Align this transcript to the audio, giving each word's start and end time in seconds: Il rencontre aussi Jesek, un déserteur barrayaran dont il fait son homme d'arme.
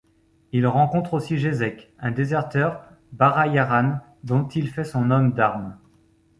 Il 0.51 0.65
rencontre 0.65 1.13
aussi 1.13 1.37
Jesek, 1.37 1.93
un 1.99 2.09
déserteur 2.09 2.81
barrayaran 3.11 3.99
dont 4.23 4.47
il 4.47 4.67
fait 4.67 4.83
son 4.83 5.11
homme 5.11 5.33
d'arme. 5.33 5.77